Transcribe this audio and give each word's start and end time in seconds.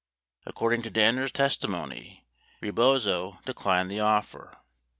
81 0.47 0.49
According 0.51 0.81
to 0.81 0.89
Danner's 0.89 1.31
testi 1.31 1.69
mony, 1.69 2.25
Rebozo 2.59 3.37
declined 3.45 3.91
the 3.91 3.99
offer. 3.99 4.57